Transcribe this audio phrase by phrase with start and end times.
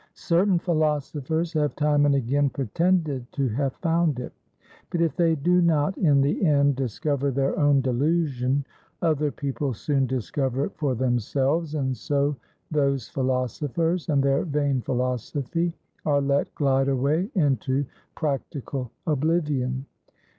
[0.15, 4.33] Certain philosophers have time and again pretended to have found it;
[4.89, 8.65] but if they do not in the end discover their own delusion,
[9.03, 12.35] other people soon discover it for themselves, and so
[12.71, 15.71] those philosophers and their vain philosophy
[16.03, 19.85] are let glide away into practical oblivion.